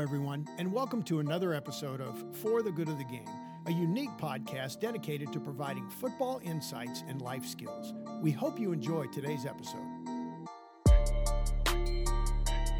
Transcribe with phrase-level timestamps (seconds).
[0.00, 3.28] Everyone, and welcome to another episode of For the Good of the Game,
[3.66, 7.94] a unique podcast dedicated to providing football insights and life skills.
[8.22, 9.82] We hope you enjoy today's episode.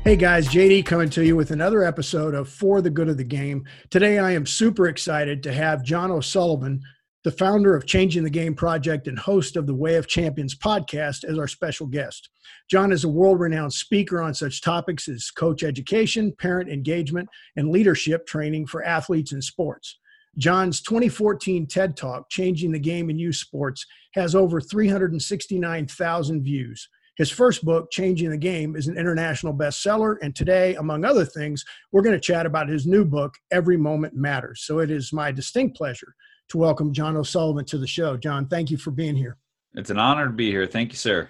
[0.04, 3.24] Hey guys, JD coming to you with another episode of For the Good of the
[3.24, 3.64] Game.
[3.90, 6.82] Today I am super excited to have John O'Sullivan,
[7.24, 11.24] the founder of Changing the Game Project and host of the Way of Champions podcast,
[11.24, 12.28] as our special guest.
[12.70, 17.70] John is a world renowned speaker on such topics as coach education, parent engagement, and
[17.70, 19.98] leadership training for athletes in sports.
[20.36, 26.88] John's 2014 TED Talk, Changing the Game in Youth Sports, has over 369,000 views.
[27.16, 30.14] His first book, Changing the Game, is an international bestseller.
[30.22, 34.14] And today, among other things, we're going to chat about his new book, Every Moment
[34.14, 34.62] Matters.
[34.64, 36.14] So it is my distinct pleasure
[36.48, 38.16] to welcome John O'Sullivan to the show.
[38.16, 39.36] John, thank you for being here.
[39.74, 40.66] It's an honor to be here.
[40.66, 41.28] Thank you, sir.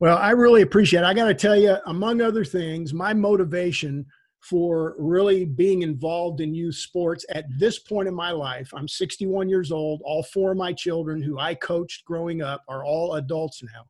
[0.00, 1.06] Well, I really appreciate it.
[1.06, 4.06] I got to tell you, among other things, my motivation
[4.40, 8.70] for really being involved in youth sports at this point in my life.
[8.74, 10.00] I'm 61 years old.
[10.04, 13.86] All four of my children who I coached growing up are all adults now.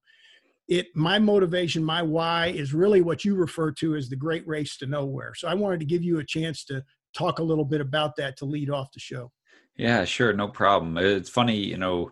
[0.68, 4.76] It my motivation, my why is really what you refer to as the great race
[4.78, 5.34] to nowhere.
[5.34, 8.36] So I wanted to give you a chance to talk a little bit about that
[8.38, 9.30] to lead off the show.
[9.78, 10.98] Yeah, sure, no problem.
[10.98, 12.10] It's funny, you know,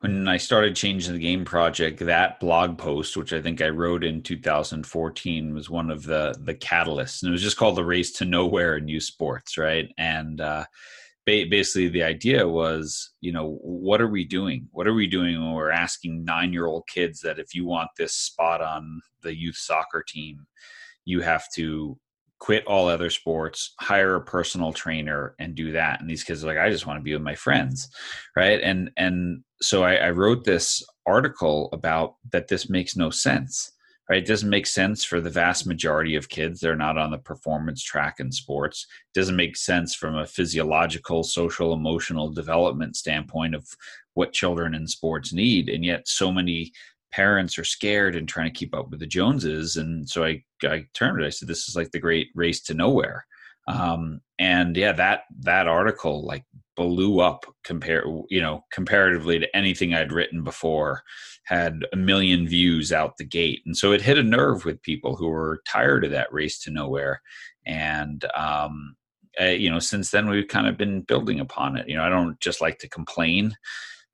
[0.00, 4.04] when I started changing the game project, that blog post, which I think I wrote
[4.04, 8.12] in 2014, was one of the the catalysts, and it was just called "The Race
[8.14, 9.90] to Nowhere in Youth Sports," right?
[9.98, 10.64] And uh,
[11.26, 14.68] ba- basically, the idea was, you know, what are we doing?
[14.72, 17.90] What are we doing when we're asking nine year old kids that if you want
[17.98, 20.46] this spot on the youth soccer team,
[21.04, 21.98] you have to
[22.44, 25.98] quit all other sports, hire a personal trainer, and do that.
[25.98, 27.88] And these kids are like, I just want to be with my friends,
[28.36, 28.60] right?
[28.60, 32.48] And and so I, I wrote this article about that.
[32.48, 33.72] This makes no sense,
[34.10, 34.22] right?
[34.22, 36.60] It doesn't make sense for the vast majority of kids.
[36.60, 38.86] They're not on the performance track in sports.
[39.14, 43.66] It doesn't make sense from a physiological, social, emotional development standpoint of
[44.12, 45.70] what children in sports need.
[45.70, 46.72] And yet, so many
[47.14, 49.76] parents are scared and trying to keep up with the Joneses.
[49.76, 51.26] And so I, I turned it.
[51.26, 53.26] I said, "This is like the great race to nowhere."
[53.68, 56.44] Um, and yeah, that that article like
[56.76, 61.02] blew up compare you know comparatively to anything I'd written before.
[61.44, 65.14] Had a million views out the gate, and so it hit a nerve with people
[65.14, 67.22] who were tired of that race to nowhere.
[67.64, 68.96] And um,
[69.40, 71.88] uh, you know, since then we've kind of been building upon it.
[71.88, 73.56] You know, I don't just like to complain.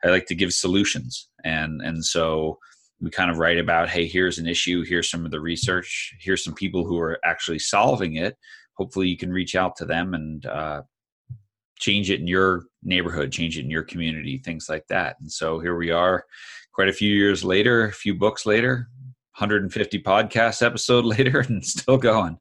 [0.04, 2.58] I like to give solutions, and and so
[3.00, 4.84] we kind of write about hey here's an issue.
[4.84, 6.14] Here's some of the research.
[6.20, 8.36] Here's some people who are actually solving it.
[8.74, 10.82] Hopefully you can reach out to them and uh,
[11.78, 15.16] change it in your neighborhood change it in your community things like that.
[15.20, 16.24] And so here we are
[16.72, 18.88] quite a few years later a few books later
[19.36, 22.38] 150 podcast episode later and still going.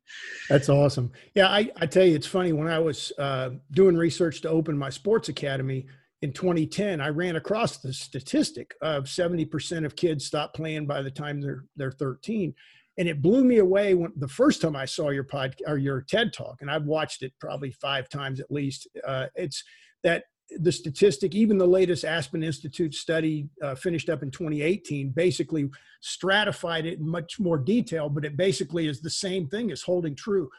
[0.50, 1.12] That's awesome.
[1.36, 4.78] Yeah i, I tell you it's funny when i was uh, doing research to open
[4.78, 5.88] my sports academy
[6.22, 11.12] in 2010, I ran across the statistic of 70% of kids stop playing by the
[11.12, 12.54] time they're they're 13,
[12.98, 16.02] and it blew me away when the first time I saw your pod or your
[16.02, 18.88] TED talk, and I've watched it probably five times at least.
[19.08, 19.64] Uh, it's
[20.04, 20.26] that
[20.58, 25.70] the statistic, even the latest Aspen Institute study uh, finished up in 2018, basically
[26.02, 30.16] stratified it in much more detail, but it basically is the same thing as holding
[30.16, 30.50] true.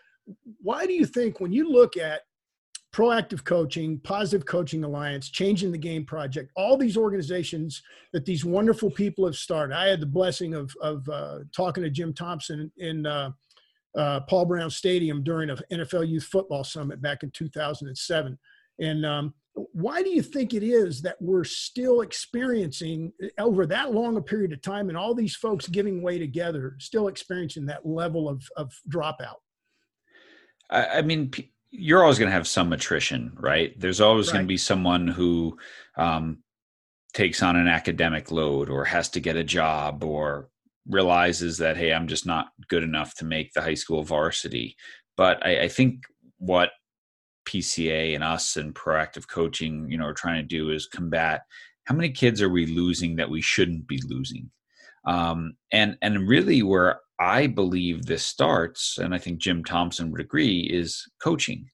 [0.63, 2.23] Why do you think when you look at
[2.93, 8.91] proactive coaching, positive coaching alliance, changing the game project, all these organizations that these wonderful
[8.91, 9.75] people have started.
[9.75, 13.31] I had the blessing of, of uh, talking to Jim Thompson in uh,
[13.97, 18.39] uh, Paul Brown Stadium during an NFL Youth Football Summit back in 2007.
[18.81, 24.17] And um, why do you think it is that we're still experiencing over that long
[24.17, 28.29] a period of time and all these folks giving way together, still experiencing that level
[28.29, 29.37] of, of dropout?
[30.71, 31.31] I, I mean,
[31.71, 33.79] you're always going to have some attrition, right?
[33.79, 34.35] There's always right.
[34.35, 35.59] going to be someone who
[35.97, 36.39] um,
[37.15, 40.49] takes on an academic load or has to get a job or
[40.89, 44.77] realizes that, hey, I'm just not good enough to make the high school varsity.
[45.17, 46.05] But I, I think
[46.39, 46.71] what
[47.47, 51.43] PCA and us and proactive coaching, you know, are trying to do is combat
[51.85, 54.51] how many kids are we losing that we shouldn't be losing.
[55.05, 60.23] Um, and and really where I believe this starts, and I think Jim Thompson would
[60.23, 61.69] agree, is coaching.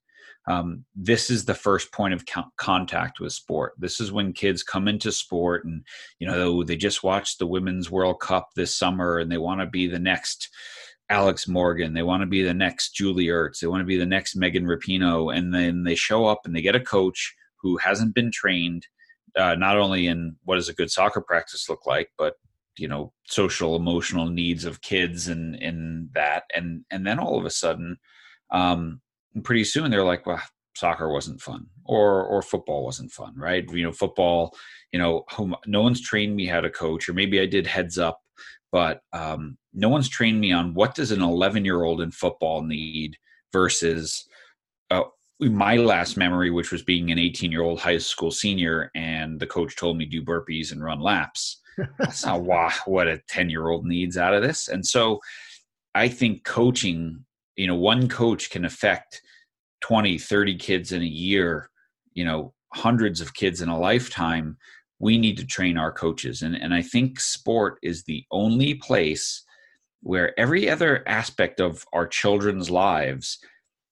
[0.49, 3.75] Um, this is the first point of co- contact with sport.
[3.79, 5.85] This is when kids come into sport and,
[6.19, 9.67] you know, they just watched the Women's World Cup this summer and they want to
[9.67, 10.49] be the next
[11.11, 11.95] Alex Morgan.
[11.95, 13.61] They want to be the next Julie Ertz.
[13.61, 15.37] They want to be the next Megan Rapinoe.
[15.37, 18.87] And then they show up and they get a coach who hasn't been trained,
[19.37, 22.35] uh, not only in what does a good soccer practice look like, but
[22.79, 27.45] you know social emotional needs of kids and in that and and then all of
[27.45, 27.97] a sudden
[28.51, 29.01] um
[29.43, 30.41] pretty soon they're like, well,
[30.75, 33.69] soccer wasn't fun or or football wasn't fun, right?
[33.71, 34.55] You know, football,
[34.93, 35.25] you know,
[35.67, 38.21] no one's trained me how to coach, or maybe I did heads up,
[38.73, 42.63] but um, no one's trained me on what does an 11 year old in football
[42.63, 43.17] need
[43.53, 44.27] versus
[44.91, 45.03] uh,
[45.41, 49.47] my last memory, which was being an 18 year old high school senior, and the
[49.47, 51.61] coach told me do burpees and run laps.
[51.99, 52.43] That's not
[52.87, 54.69] what a 10 year old needs out of this.
[54.69, 55.21] And so
[55.95, 57.25] I think coaching,
[57.57, 59.23] you know, one coach can affect
[59.83, 61.71] 20, 30 kids in a year,
[62.15, 64.57] you know, hundreds of kids in a lifetime.
[64.99, 66.43] We need to train our coaches.
[66.43, 69.43] And, and I think sport is the only place
[70.01, 73.39] where every other aspect of our children's lives,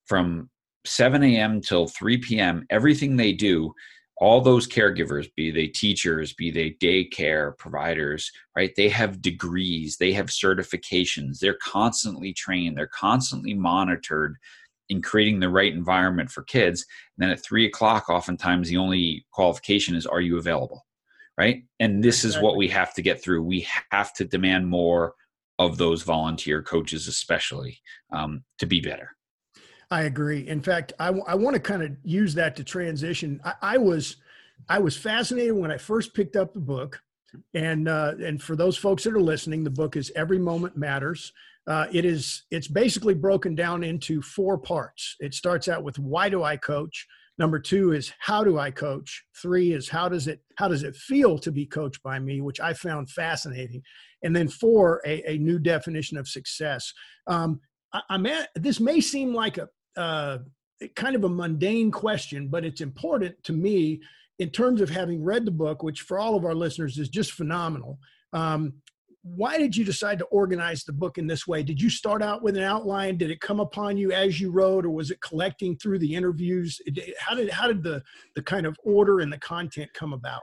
[0.06, 0.50] from
[0.84, 1.60] 7 a.m.
[1.60, 3.72] till 3 p.m., everything they do
[4.18, 10.12] all those caregivers be they teachers be they daycare providers right they have degrees they
[10.12, 14.36] have certifications they're constantly trained they're constantly monitored
[14.88, 16.84] in creating the right environment for kids.
[17.16, 20.86] And then at three o'clock oftentimes the only qualification is are you available?
[21.36, 21.64] Right?
[21.80, 23.42] And this is what we have to get through.
[23.42, 25.14] We have to demand more
[25.58, 27.78] of those volunteer coaches especially
[28.12, 29.10] um, to be better
[29.94, 30.48] I agree.
[30.48, 33.40] In fact, I, w- I want to kind of use that to transition.
[33.44, 34.16] I, I, was
[34.68, 37.00] I was fascinated when I first picked up the book,
[37.54, 41.32] and uh, and for those folks that are listening, the book is Every Moment Matters.
[41.68, 45.14] Uh, it is it's basically broken down into four parts.
[45.20, 47.06] It starts out with why do I coach.
[47.38, 49.24] Number two is how do I coach.
[49.40, 52.58] Three is how does it how does it feel to be coached by me, which
[52.58, 53.82] I found fascinating.
[54.24, 56.92] And then four, a, a new definition of success.
[57.28, 57.60] Um,
[57.92, 60.38] I, am at this may seem like a, uh,
[60.94, 64.00] kind of a mundane question, but it's important to me
[64.38, 67.32] in terms of having read the book, which for all of our listeners is just
[67.32, 67.98] phenomenal.
[68.32, 68.74] Um,
[69.22, 71.62] why did you decide to organize the book in this way?
[71.62, 73.16] Did you start out with an outline?
[73.16, 76.78] Did it come upon you as you wrote, or was it collecting through the interviews?
[77.18, 78.02] How did how did the
[78.34, 80.42] the kind of order and the content come about?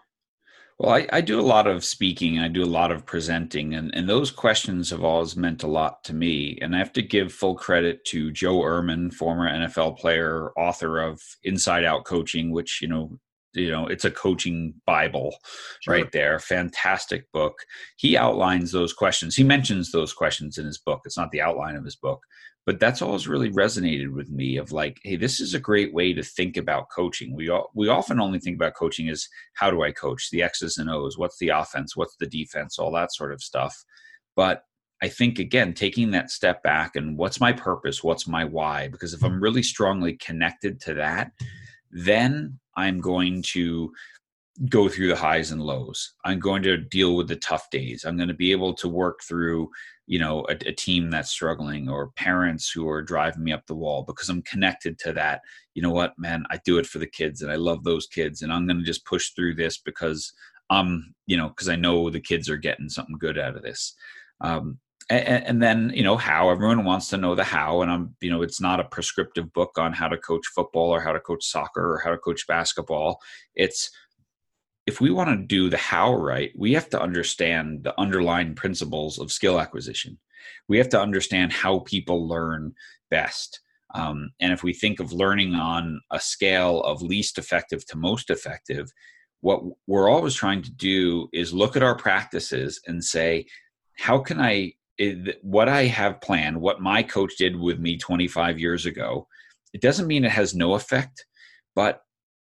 [0.82, 3.94] Well, I, I, do a lot of speaking, I do a lot of presenting, and,
[3.94, 6.58] and those questions have always meant a lot to me.
[6.60, 11.22] And I have to give full credit to Joe Ehrmann, former NFL player, author of
[11.44, 13.20] Inside Out Coaching, which, you know,
[13.54, 15.36] you know, it's a coaching Bible
[15.82, 15.94] sure.
[15.94, 16.40] right there.
[16.40, 17.60] Fantastic book.
[17.98, 19.36] He outlines those questions.
[19.36, 21.02] He mentions those questions in his book.
[21.06, 22.22] It's not the outline of his book,
[22.66, 26.14] but that's always really resonated with me of like hey this is a great way
[26.14, 27.36] to think about coaching.
[27.36, 30.30] We all, we often only think about coaching as how do i coach?
[30.32, 31.18] The x's and o's.
[31.18, 31.96] What's the offense?
[31.96, 32.78] What's the defense?
[32.78, 33.84] All that sort of stuff.
[34.36, 34.64] But
[35.04, 38.04] i think again taking that step back and what's my purpose?
[38.04, 38.88] What's my why?
[38.88, 41.32] Because if i'm really strongly connected to that
[41.92, 43.92] then i'm going to
[44.70, 46.14] go through the highs and lows.
[46.26, 48.04] I'm going to deal with the tough days.
[48.04, 49.70] I'm going to be able to work through,
[50.08, 53.76] you know, a, a, team that's struggling or parents who are driving me up the
[53.76, 55.42] wall because I'm connected to that.
[55.74, 58.42] You know what, man, I do it for the kids and I love those kids
[58.42, 60.34] and I'm going to just push through this because
[60.70, 63.96] I'm, you know, because I know the kids are getting something good out of this.
[64.42, 68.16] Um, and, and then you know how everyone wants to know the how and i'm
[68.22, 71.20] you know it's not a prescriptive book on how to coach football or how to
[71.20, 73.20] coach soccer or how to coach basketball
[73.56, 73.90] it's
[74.88, 79.20] if we want to do the how right, we have to understand the underlying principles
[79.20, 80.18] of skill acquisition.
[80.68, 82.74] We have to understand how people learn
[83.10, 83.62] best.
[83.94, 88.30] Um, and if we think of learning on a scale of least effective to most
[88.30, 88.92] effective,
[89.42, 93.46] what we're always trying to do is look at our practices and say,
[93.98, 94.74] how can I,
[95.42, 99.28] what I have planned, what my coach did with me 25 years ago,
[99.74, 101.26] it doesn't mean it has no effect,
[101.76, 102.02] but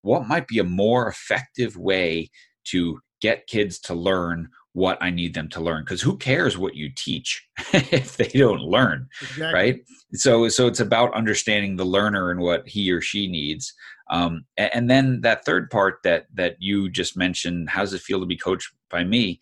[0.02, 2.30] what might be a more effective way
[2.64, 5.84] to get kids to learn what I need them to learn?
[5.84, 9.52] Because who cares what you teach if they don't learn exactly.
[9.52, 9.80] right?
[10.14, 13.72] So so it's about understanding the learner and what he or she needs.
[14.10, 18.02] Um, and, and then that third part that that you just mentioned how does it
[18.02, 19.40] feel to be coached by me?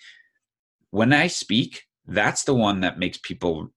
[0.90, 3.70] When I speak that's the one that makes people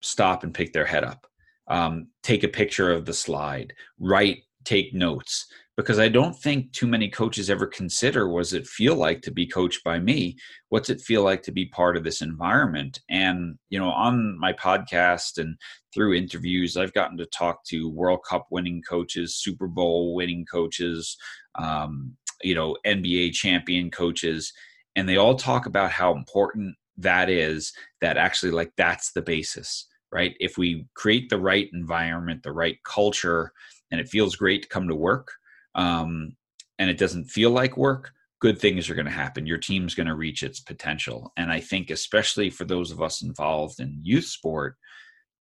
[0.00, 1.26] stop and pick their head up.
[1.66, 5.46] Um, take a picture of the slide write take notes
[5.80, 9.46] because I don't think too many coaches ever consider was it feel like to be
[9.46, 10.36] coached by me?
[10.68, 13.00] What's it feel like to be part of this environment?
[13.08, 15.56] And, you know, on my podcast and
[15.94, 21.16] through interviews, I've gotten to talk to World Cup winning coaches, Super Bowl winning coaches,
[21.58, 24.52] um, you know, NBA champion coaches,
[24.96, 27.72] and they all talk about how important that is,
[28.02, 30.34] that actually, like, that's the basis, right?
[30.40, 33.52] If we create the right environment, the right culture,
[33.90, 35.32] and it feels great to come to work
[35.74, 36.36] um,
[36.78, 39.46] and it doesn't feel like work, good things are going to happen.
[39.46, 41.32] Your team's going to reach its potential.
[41.36, 44.76] And I think, especially for those of us involved in youth sport,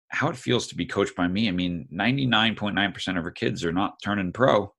[0.09, 1.47] how it feels to be coached by me.
[1.47, 4.73] I mean, 99.9% of our kids are not turning pro,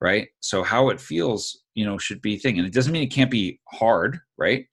[0.00, 0.28] right?
[0.40, 2.58] So how it feels, you know, should be a thing.
[2.58, 4.66] And it doesn't mean it can't be hard, right?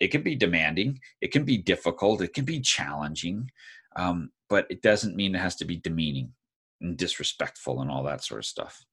[0.00, 3.50] It can be demanding, it can be difficult, it can be challenging,
[3.96, 6.32] um, but it doesn't mean it has to be demeaning
[6.80, 8.84] and disrespectful and all that sort of stuff.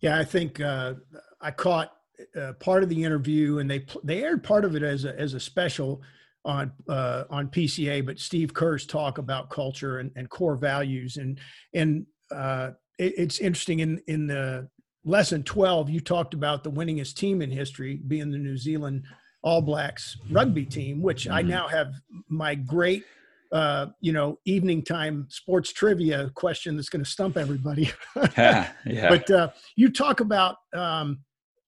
[0.00, 0.94] Yeah, I think uh,
[1.40, 1.92] I caught
[2.36, 5.34] uh, part of the interview, and they they aired part of it as a as
[5.34, 6.02] a special
[6.44, 8.04] on uh, on PCA.
[8.04, 11.38] But Steve Kerr's talk about culture and, and core values, and
[11.74, 14.68] and uh, it, it's interesting in in the
[15.04, 19.04] lesson twelve, you talked about the winningest team in history being the New Zealand
[19.42, 21.34] All Blacks rugby team, which mm-hmm.
[21.34, 21.94] I now have
[22.28, 23.04] my great
[23.52, 27.90] uh, you know, evening time sports trivia question that's going to stump everybody.
[28.36, 29.08] yeah, yeah.
[29.08, 31.20] But uh, you talk about um,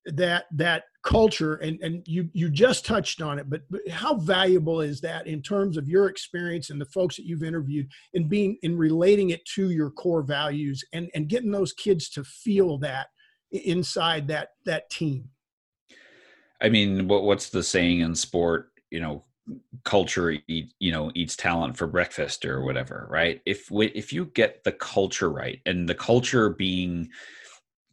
[0.05, 3.49] that that culture, and and you you just touched on it.
[3.49, 7.25] But, but how valuable is that in terms of your experience and the folks that
[7.25, 11.73] you've interviewed in being in relating it to your core values and and getting those
[11.73, 13.07] kids to feel that
[13.51, 15.29] inside that that team.
[16.61, 18.69] I mean, what what's the saying in sport?
[18.91, 19.23] You know,
[19.83, 23.41] culture eat, you know eats talent for breakfast or whatever right?
[23.45, 27.09] If we, if you get the culture right and the culture being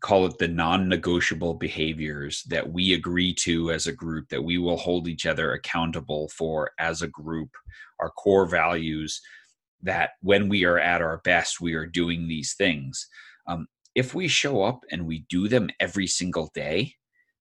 [0.01, 4.77] call it the non-negotiable behaviors that we agree to as a group that we will
[4.77, 7.51] hold each other accountable for as a group
[8.01, 9.21] our core values
[9.83, 13.09] that when we are at our best we are doing these things.
[13.47, 16.95] Um, if we show up and we do them every single day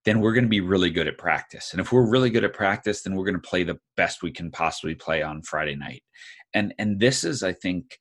[0.08, 1.74] then we're going to be really good at practice.
[1.74, 4.32] And if we're really good at practice, then we're going to play the best we
[4.32, 6.02] can possibly play on Friday night.
[6.54, 7.98] And and this is, I think,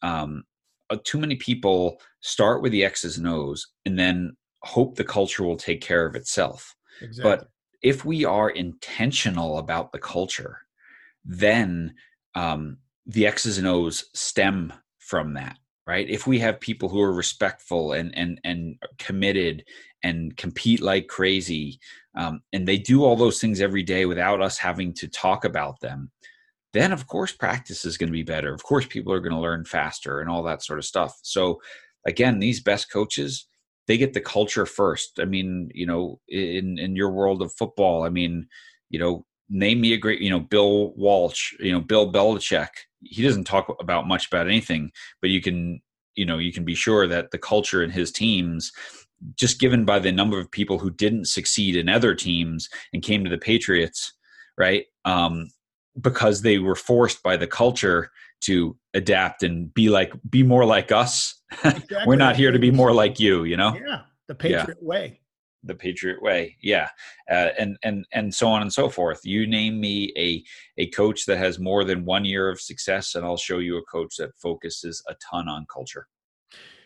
[0.00, 0.44] um,
[0.88, 5.42] uh, too many people start with the X's and O's and then hope the culture
[5.42, 6.76] will take care of itself.
[7.02, 7.28] Exactly.
[7.28, 7.48] But
[7.82, 10.60] if we are intentional about the culture,
[11.24, 11.92] then
[12.36, 15.58] um, the X's and O's stem from that
[15.88, 16.08] right?
[16.10, 19.64] If we have people who are respectful and and and committed
[20.04, 21.80] and compete like crazy
[22.14, 25.80] um, and they do all those things every day without us having to talk about
[25.80, 26.10] them
[26.74, 28.52] then of course practice is going to be better.
[28.52, 31.18] Of course people are going to learn faster and all that sort of stuff.
[31.22, 31.60] So
[32.06, 33.46] again these best coaches
[33.86, 35.18] they get the culture first.
[35.18, 38.46] I mean you know in in your world of football i mean
[38.90, 42.68] you know name me a great you know bill walsh you know bill belichick
[43.02, 44.90] he doesn't talk about much about anything
[45.20, 45.80] but you can
[46.14, 48.72] you know you can be sure that the culture in his teams
[49.34, 53.24] just given by the number of people who didn't succeed in other teams and came
[53.24, 54.12] to the patriots
[54.56, 55.48] right um,
[56.00, 60.92] because they were forced by the culture to adapt and be like be more like
[60.92, 61.98] us exactly.
[62.06, 64.86] we're not here to be more like you you know yeah the patriot yeah.
[64.86, 65.20] way
[65.64, 66.88] the patriot way yeah
[67.30, 69.20] uh, and and and so on and so forth.
[69.24, 70.42] You name me a
[70.80, 73.84] a coach that has more than one year of success and i'll show you a
[73.84, 76.06] coach that focuses a ton on culture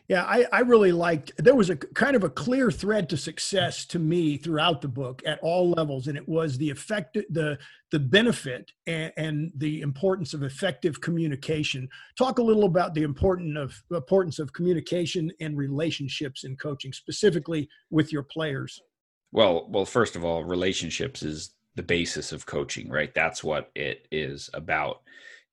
[0.08, 1.32] yeah, I, I really liked.
[1.38, 5.22] There was a kind of a clear thread to success to me throughout the book
[5.24, 7.58] at all levels, and it was the effect, the
[7.92, 11.88] the benefit, and, and the importance of effective communication.
[12.18, 17.68] Talk a little about the important of importance of communication and relationships in coaching, specifically
[17.90, 18.82] with your players.
[19.30, 23.14] Well, well, first of all, relationships is the basis of coaching, right?
[23.14, 25.02] That's what it is about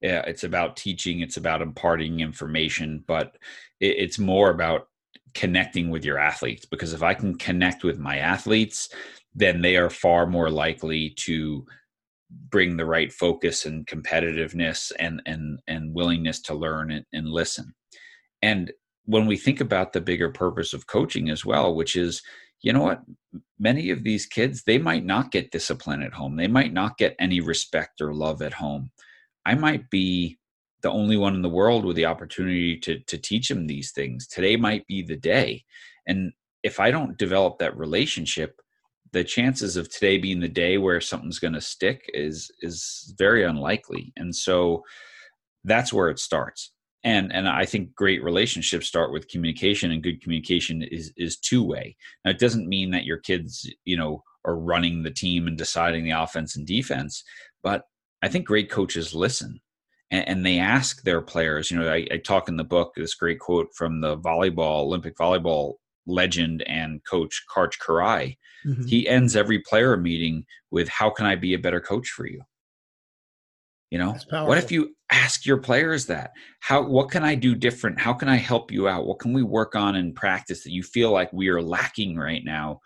[0.02, 3.38] yeah, it's about teaching it's about imparting information but
[3.80, 4.88] it, it's more about
[5.34, 8.90] connecting with your athletes because if i can connect with my athletes
[9.36, 11.66] then they are far more likely to
[12.30, 17.74] bring the right focus and competitiveness and and and willingness to learn and, and listen.
[18.42, 18.72] And
[19.06, 22.22] when we think about the bigger purpose of coaching as well which is
[22.62, 23.02] you know what
[23.58, 26.36] many of these kids they might not get discipline at home.
[26.36, 28.92] They might not get any respect or love at home
[29.46, 30.38] I might be
[30.82, 34.28] the only one in the world with the opportunity to to teach him these things.
[34.28, 35.64] Today might be the day.
[36.08, 36.32] And
[36.64, 38.60] if I don't develop that relationship,
[39.12, 43.44] the chances of today being the day where something's going to stick is is very
[43.44, 44.14] unlikely.
[44.18, 44.84] And so
[45.64, 46.72] that's where it starts.
[47.04, 51.64] And and I think great relationships start with communication and good communication is is two
[51.64, 51.96] way.
[52.24, 56.04] Now it doesn't mean that your kids, you know, are running the team and deciding
[56.04, 57.24] the offense and defense,
[57.64, 57.84] but
[58.22, 59.62] I think great coaches listen
[60.12, 61.72] and, and they ask their players.
[61.72, 65.18] You know, I, I, talk in the book this great quote from the volleyball Olympic
[65.18, 68.38] volleyball legend and coach Karch Kiraly.
[68.66, 68.86] Mm-hmm.
[68.86, 72.42] He ends every player meeting with, "How can I be a better coach for you?"
[73.92, 76.32] You know, what if you ask your players that?
[76.60, 78.00] How what can I do different?
[78.00, 79.06] How can I help you out?
[79.06, 82.44] What can we work on in practice that you feel like we are lacking right
[82.44, 82.82] now?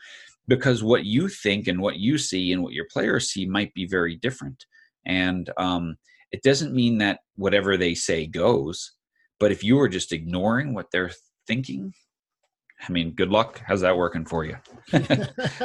[0.47, 3.85] Because what you think and what you see and what your players see might be
[3.85, 4.65] very different.
[5.05, 5.95] And um,
[6.31, 8.93] it doesn't mean that whatever they say goes.
[9.39, 11.11] But if you are just ignoring what they're
[11.47, 11.93] thinking,
[12.87, 13.61] I mean, good luck.
[13.65, 14.57] How's that working for you?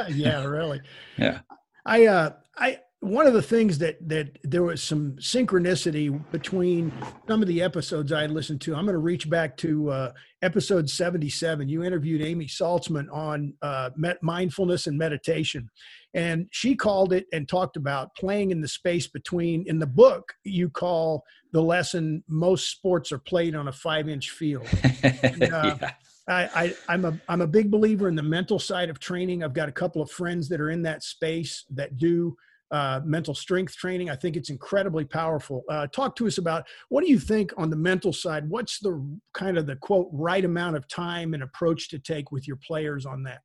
[0.09, 0.81] yeah, really.
[1.17, 1.39] Yeah.
[1.85, 6.91] I uh I one of the things that that there was some synchronicity between
[7.27, 8.75] some of the episodes I listened to.
[8.75, 11.69] I'm going to reach back to uh, episode 77.
[11.69, 15.69] You interviewed Amy Saltzman on uh, met mindfulness and meditation,
[16.13, 19.63] and she called it and talked about playing in the space between.
[19.67, 24.31] In the book, you call the lesson most sports are played on a five inch
[24.31, 24.67] field.
[25.23, 25.91] And, uh, yeah.
[26.27, 29.43] I, I, am a I'm a big believer in the mental side of training.
[29.43, 32.35] I've got a couple of friends that are in that space that do
[32.71, 34.09] uh, mental strength training.
[34.09, 35.63] I think it's incredibly powerful.
[35.69, 38.47] Uh, talk to us about what do you think on the mental side?
[38.47, 42.47] What's the kind of the quote right amount of time and approach to take with
[42.47, 43.41] your players on that?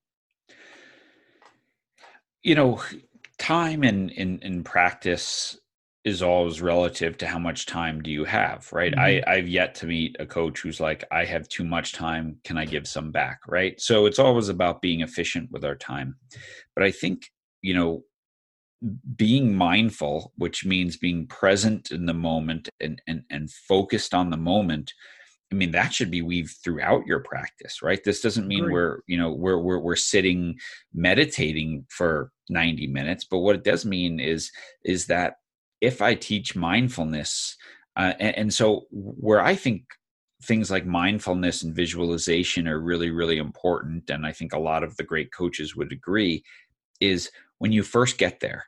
[2.44, 2.80] You know,
[3.38, 5.58] time in in, in practice
[6.04, 8.92] is always relative to how much time do you have, right?
[8.92, 9.26] Mm-hmm.
[9.26, 12.36] I, I've yet to meet a coach who's like, I have too much time.
[12.44, 13.40] Can I give some back?
[13.48, 13.80] Right.
[13.80, 16.16] So it's always about being efficient with our time.
[16.76, 17.30] But I think,
[17.62, 18.04] you know,
[19.16, 24.36] being mindful, which means being present in the moment and, and, and focused on the
[24.36, 24.92] moment,
[25.54, 28.02] I mean, that should be weaved throughout your practice, right?
[28.02, 30.58] This doesn't mean we're, you know, we're, we're, we're sitting
[30.92, 34.50] meditating for 90 minutes, but what it does mean is,
[34.84, 35.34] is that
[35.80, 37.56] if I teach mindfulness,
[37.96, 39.84] uh, and, and so where I think
[40.42, 44.96] things like mindfulness and visualization are really, really important, and I think a lot of
[44.96, 46.42] the great coaches would agree,
[47.00, 48.64] is when you first get there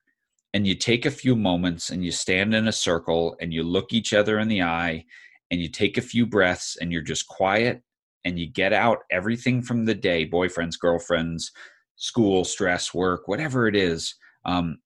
[0.55, 3.93] and you take a few moments and you stand in a circle and you look
[3.93, 5.05] each other in the eye
[5.51, 7.83] and you take a few breaths and you're just quiet
[8.25, 11.53] and you get out everything from the day boyfriends girlfriends
[11.97, 14.79] school stress work whatever it is um,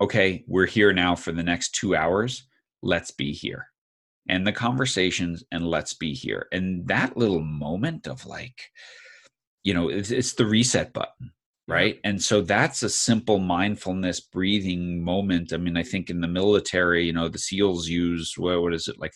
[0.00, 2.46] okay, we're here now for the next two hours.
[2.82, 3.66] Let's be here.
[4.28, 6.46] And the conversations, and let's be here.
[6.52, 8.70] And that little moment of like,
[9.62, 11.32] you know, it's, it's the reset button,
[11.68, 11.98] right?
[12.04, 15.52] And so that's a simple mindfulness breathing moment.
[15.52, 18.88] I mean, I think in the military, you know, the SEALs use, what, what is
[18.88, 19.12] it, like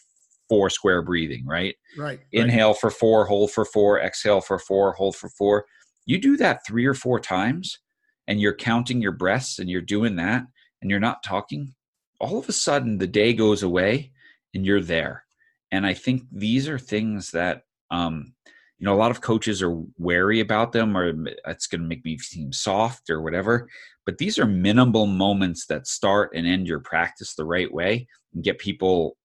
[0.48, 1.74] four square breathing, right?
[1.96, 2.20] Right.
[2.32, 2.78] Inhale right.
[2.78, 5.66] for four, hold for four, exhale for four, hold for four.
[6.06, 7.78] You do that three or four times
[8.26, 10.44] and you're counting your breaths and you're doing that
[10.82, 11.74] and you're not talking,
[12.20, 14.12] all of a sudden the day goes away
[14.54, 15.24] and you're there.
[15.72, 18.34] And I think these are things that, um,
[18.78, 21.14] you know, a lot of coaches are wary about them or
[21.46, 23.68] it's going to make me seem soft or whatever.
[24.04, 28.44] But these are minimal moments that start and end your practice the right way and
[28.44, 29.16] get people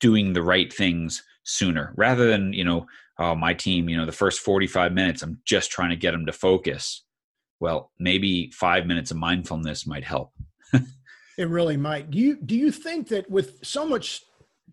[0.00, 2.86] doing the right things sooner rather than, you know,
[3.18, 6.26] oh, my team, you know, the first 45 minutes, I'm just trying to get them
[6.26, 7.04] to focus.
[7.60, 10.32] Well, maybe five minutes of mindfulness might help
[11.38, 12.10] it really might.
[12.10, 14.22] Do you do you think that with so much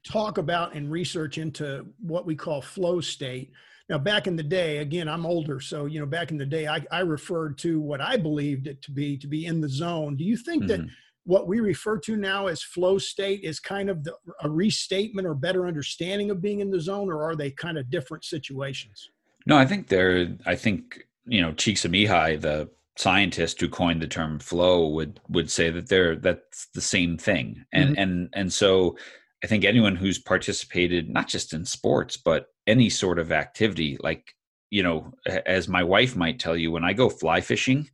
[0.04, 3.52] talk about and research into what we call flow state?
[3.88, 6.68] Now, back in the day, again, I'm older, so you know, back in the day,
[6.68, 10.16] I, I referred to what I believed it to be to be in the zone.
[10.16, 10.84] Do you think mm-hmm.
[10.84, 10.90] that
[11.26, 15.34] what we refer to now as flow state is kind of the, a restatement or
[15.34, 19.10] better understanding of being in the zone, or are they kind of different situations?
[19.46, 20.36] No, I think they're.
[20.46, 25.70] I think you know, Csikszentmihalyi, the scientist who coined the term flow would would say
[25.70, 28.02] that they're that's the same thing and mm-hmm.
[28.02, 28.98] and and so
[29.44, 34.34] i think anyone who's participated not just in sports but any sort of activity like
[34.70, 35.12] you know
[35.46, 37.86] as my wife might tell you when i go fly fishing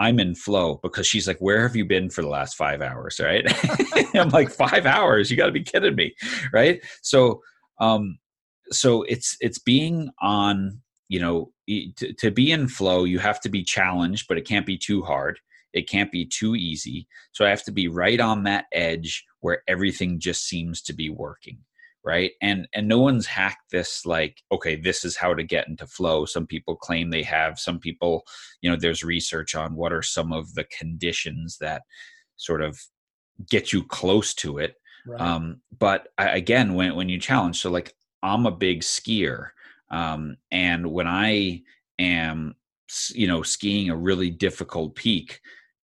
[0.00, 3.20] i'm in flow because she's like where have you been for the last 5 hours?
[3.22, 3.44] Right?
[4.14, 5.30] I'm like 5 hours?
[5.30, 6.14] You got to be kidding me.
[6.52, 6.80] Right?
[7.02, 7.40] So
[7.80, 8.18] um
[8.70, 13.48] so it's it's being on you know to, to be in flow you have to
[13.48, 15.38] be challenged but it can't be too hard.
[15.72, 17.06] It can't be too easy.
[17.32, 21.10] So i have to be right on that edge where everything just seems to be
[21.10, 21.58] working
[22.04, 25.86] right and and no one's hacked this like okay this is how to get into
[25.86, 28.22] flow some people claim they have some people
[28.60, 31.82] you know there's research on what are some of the conditions that
[32.36, 32.80] sort of
[33.48, 34.74] get you close to it
[35.06, 35.20] right.
[35.20, 39.50] um but I, again when when you challenge so like i'm a big skier
[39.92, 41.62] um, and when I
[41.98, 42.56] am,
[43.14, 45.40] you know, skiing a really difficult peak,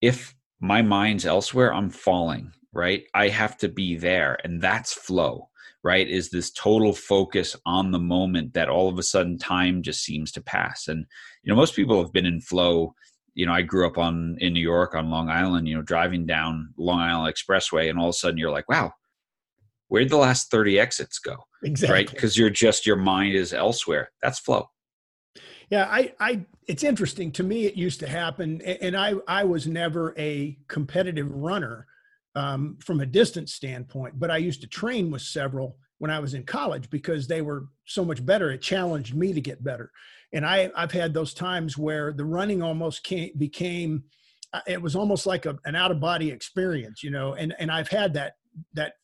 [0.01, 3.05] if my mind's elsewhere, I'm falling, right?
[3.15, 4.39] I have to be there.
[4.43, 5.50] And that's flow,
[5.83, 6.09] right?
[6.09, 10.31] Is this total focus on the moment that all of a sudden time just seems
[10.33, 10.89] to pass.
[10.89, 11.07] And,
[11.43, 12.95] you know, most people have been in flow.
[13.35, 16.27] You know, I grew up on in New York on Long Island, you know, driving
[16.27, 18.93] down Long Island Expressway, and all of a sudden you're like, wow,
[19.89, 21.37] where'd the last 30 exits go?
[21.65, 21.95] Exactly.
[21.95, 22.11] Right.
[22.11, 24.11] Because you're just, your mind is elsewhere.
[24.23, 24.69] That's flow.
[25.71, 27.65] Yeah, I, I, it's interesting to me.
[27.65, 31.87] It used to happen, and I, I was never a competitive runner
[32.35, 36.35] um, from a distance standpoint, but I used to train with several, when I was
[36.35, 38.51] in college because they were so much better.
[38.51, 39.91] It challenged me to get better.
[40.33, 44.05] And I, I've had those times where the running almost came, became,
[44.53, 47.71] uh, it was almost like a, an out of body experience, you know, and, and
[47.71, 48.35] I've had that,
[48.73, 48.95] that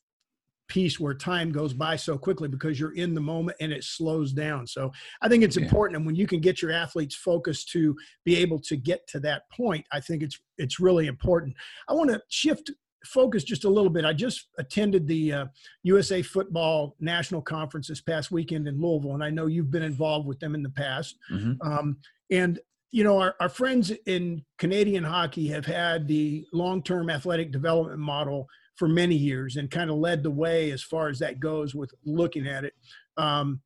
[0.69, 4.33] piece where time goes by so quickly because you're in the moment and it slows
[4.33, 4.67] down.
[4.67, 5.65] So I think it's yeah.
[5.65, 5.97] important.
[5.97, 9.43] And when you can get your athletes focused to be able to get to that
[9.51, 11.55] point, I think it's, it's really important.
[11.89, 12.71] I want to shift
[13.05, 14.05] focus just a little bit.
[14.05, 15.47] I just attended the uh,
[15.85, 20.27] USA Football National Conference this past weekend in Louisville, and I know you've been involved
[20.27, 21.17] with them in the past.
[21.31, 21.67] Mm-hmm.
[21.67, 21.99] Um,
[22.31, 22.59] and
[22.93, 28.47] you know, our, our friends in Canadian hockey have had the long-term athletic development model
[28.77, 31.93] for many years and kind of led the way as far as that goes with
[32.05, 32.75] looking at it.
[33.17, 33.61] Um,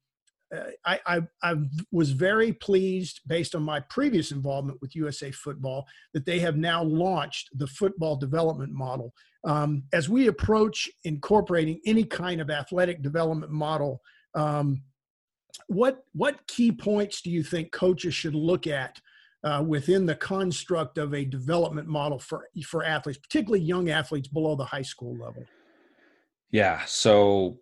[0.85, 1.55] I, I, I,
[1.93, 6.83] was very pleased based on my previous involvement with USA Football that they have now
[6.83, 9.13] launched the football development model.
[9.45, 14.01] Um, as we approach incorporating any kind of athletic development model,
[14.35, 14.83] um,
[15.67, 19.01] what what key points do you think coaches should look at
[19.45, 24.57] uh, within the construct of a development model for for athletes, particularly young athletes below
[24.57, 25.45] the high school level?
[26.51, 27.59] Yeah, so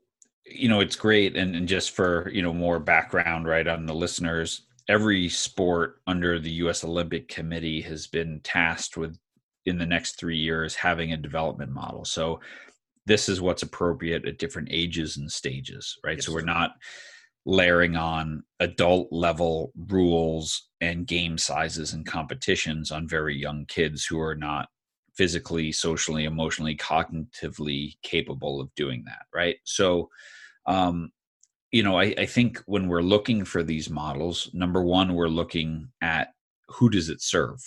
[0.50, 3.94] you know it's great, and, and just for you know more background, right, on the
[3.94, 6.84] listeners, every sport under the U.S.
[6.84, 9.18] Olympic Committee has been tasked with
[9.66, 12.04] in the next three years having a development model.
[12.04, 12.40] So
[13.06, 16.16] this is what's appropriate at different ages and stages, right?
[16.16, 16.26] Yes.
[16.26, 16.72] So we're not
[17.46, 24.20] layering on adult level rules and game sizes and competitions on very young kids who
[24.20, 24.68] are not
[25.14, 29.56] physically, socially, emotionally, cognitively capable of doing that, right?
[29.64, 30.10] So,
[30.68, 31.10] um,
[31.72, 35.88] you know, I, I think when we're looking for these models, number one, we're looking
[36.00, 36.28] at
[36.68, 37.58] who does it serve,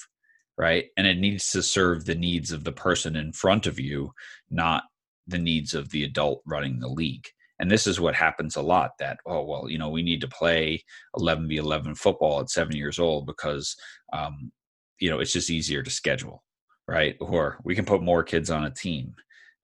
[0.58, 0.86] right?
[0.98, 4.12] And it needs to serve the needs of the person in front of you,
[4.50, 4.84] not
[5.28, 7.28] the needs of the adult running the league.
[7.60, 10.28] And this is what happens a lot that, oh, well, you know, we need to
[10.28, 10.84] play
[11.18, 13.76] 11 v 11 football at seven years old because,
[14.14, 14.52] um,
[15.00, 16.44] you know, it's just easier to schedule,
[16.88, 17.16] right?
[17.20, 19.14] Or we can put more kids on a team.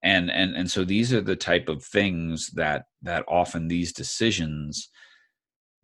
[0.02, 4.90] And, and, and so these are the type of things that, that often these decisions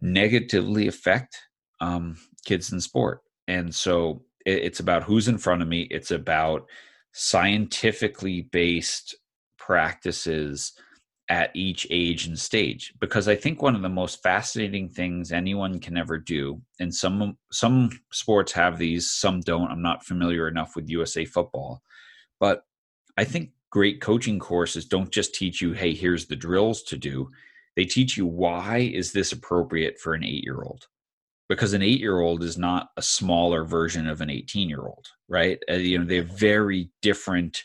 [0.00, 1.36] negatively affect
[1.80, 3.22] um, kids in sport.
[3.48, 5.88] And so it's about who's in front of me.
[5.90, 6.66] It's about
[7.12, 9.14] scientifically based
[9.58, 10.72] practices
[11.30, 12.92] at each age and stage.
[13.00, 17.38] Because i think one of the most fascinating things anyone can ever do and some
[17.50, 19.70] some sports have these some don't.
[19.70, 21.82] I'm not familiar enough with usa football.
[22.38, 22.64] But
[23.16, 27.28] i think great coaching courses don't just teach you hey here's the drills to do.
[27.74, 30.86] They teach you why is this appropriate for an 8 year old
[31.48, 35.08] because an eight year old is not a smaller version of an 18 year old
[35.28, 35.58] right?
[35.68, 37.64] Uh, you know they have very different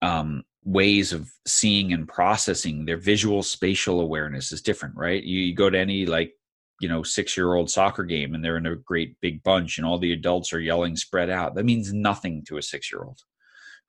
[0.00, 2.86] um, ways of seeing and processing.
[2.86, 5.22] Their visual spatial awareness is different right?
[5.22, 6.32] You, you go to any like
[6.80, 9.86] you know six year old soccer game and they're in a great big bunch and
[9.86, 11.56] all the adults are yelling spread out.
[11.56, 13.20] That means nothing to a six year old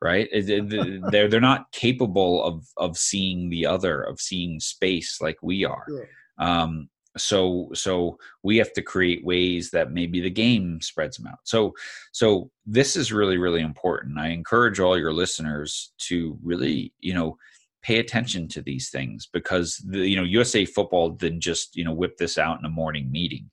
[0.02, 0.30] right?
[0.34, 5.86] They're they're not capable of of seeing the other of seeing space like we are.
[6.38, 11.40] Um, so so we have to create ways that maybe the game spreads them out.
[11.44, 11.74] So
[12.12, 14.20] so this is really really important.
[14.20, 17.38] I encourage all your listeners to really you know
[17.84, 21.94] pay attention to these things because the you know usa football didn't just you know
[21.94, 23.50] whip this out in a morning meeting.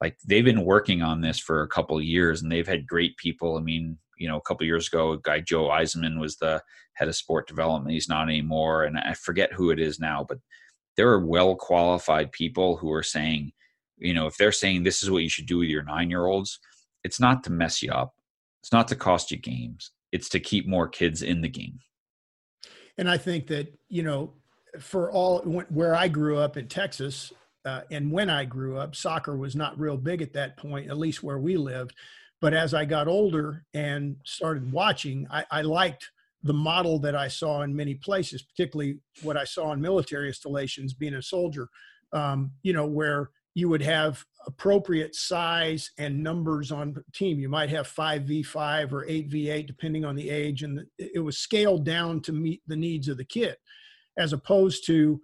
[0.00, 3.16] Like they've been working on this for a couple of years and they've had great
[3.16, 3.56] people.
[3.56, 6.62] I mean you know a couple years ago a guy joe eisenman was the
[6.94, 10.38] head of sport development he's not anymore and i forget who it is now but
[10.96, 13.52] there are well qualified people who are saying,
[13.98, 16.26] you know, if they're saying this is what you should do with your nine year
[16.26, 16.60] olds,
[17.02, 18.14] it's not to mess you up.
[18.62, 19.90] It's not to cost you games.
[20.12, 21.80] It's to keep more kids in the game.
[22.96, 24.34] And I think that, you know,
[24.80, 27.32] for all where I grew up in Texas,
[27.64, 30.98] uh, and when I grew up, soccer was not real big at that point, at
[30.98, 31.94] least where we lived.
[32.44, 36.10] But as I got older and started watching, I, I liked
[36.42, 40.92] the model that I saw in many places, particularly what I saw in military installations,
[40.92, 41.70] being a soldier,
[42.12, 47.38] um, you know, where you would have appropriate size and numbers on team.
[47.38, 52.20] You might have 5v5 or 8v8, depending on the age, and it was scaled down
[52.20, 53.56] to meet the needs of the kid,
[54.18, 55.18] as opposed to,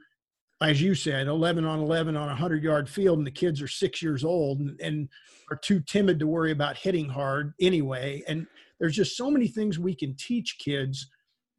[0.63, 3.69] as you said, 11 on 11 on a 100 yard field, and the kids are
[3.69, 5.09] six years old and, and
[5.51, 8.23] are too timid to worry about hitting hard anyway.
[8.29, 8.47] And
[8.79, 11.09] there's just so many things we can teach kids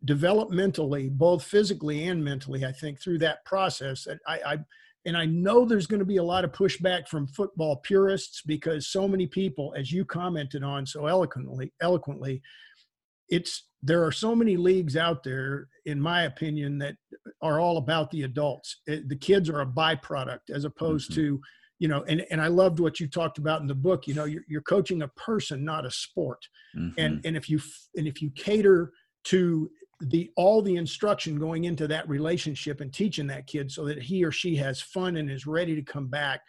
[0.06, 4.08] developmentally, both physically and mentally, I think, through that process.
[4.28, 4.58] I, I
[5.06, 8.88] and I know there's going to be a lot of pushback from football purists because
[8.88, 12.42] so many people, as you commented on so eloquently, eloquently,
[13.32, 16.96] it's there are so many leagues out there, in my opinion, that
[17.42, 18.82] are all about the adults.
[18.86, 21.22] It, the kids are a byproduct as opposed mm-hmm.
[21.22, 21.42] to,
[21.80, 24.08] you know, and, and I loved what you talked about in the book.
[24.08, 26.46] You know, you're, you're coaching a person, not a sport.
[26.78, 27.00] Mm-hmm.
[27.00, 27.60] And and if you
[27.96, 28.92] and if you cater
[29.26, 34.02] to the all the instruction going into that relationship and teaching that kid so that
[34.02, 36.42] he or she has fun and is ready to come back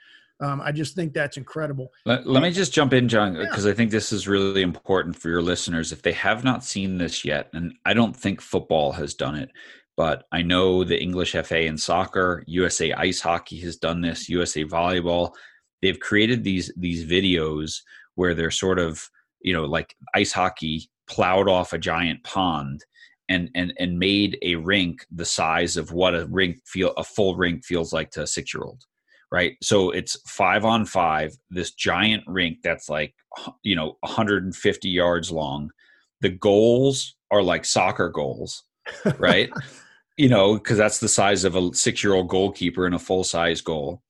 [0.42, 1.92] um, I just think that's incredible.
[2.04, 3.70] Let, let me just jump in, John, because yeah.
[3.70, 5.92] I think this is really important for your listeners.
[5.92, 9.50] If they have not seen this yet, and I don't think football has done it,
[9.96, 14.64] but I know the English FA in soccer, USA Ice Hockey has done this, USA
[14.64, 15.32] Volleyball.
[15.80, 17.76] They've created these these videos
[18.16, 19.08] where they're sort of,
[19.42, 22.84] you know, like ice hockey plowed off a giant pond
[23.28, 27.36] and and and made a rink the size of what a rink feel a full
[27.36, 28.84] rink feels like to a six year old
[29.32, 29.56] right?
[29.62, 33.14] So it's five on five this giant rink that's like
[33.62, 35.70] you know 150 yards long.
[36.20, 38.62] The goals are like soccer goals
[39.18, 39.50] right?
[40.16, 43.24] You know because that's the size of a six year old goalkeeper in a full
[43.24, 44.02] size goal.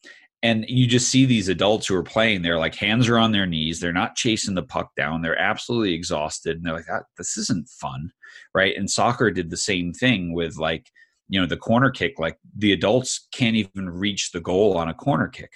[0.45, 3.47] And you just see these adults who are playing they're like hands are on their
[3.47, 7.37] knees they're not chasing the puck down they're absolutely exhausted and they're like ah, this
[7.37, 8.11] isn't fun
[8.55, 8.77] right?
[8.77, 10.91] And soccer did the same thing with like
[11.33, 14.95] you know the corner kick like the adults can't even reach the goal on a
[14.95, 15.51] corner kick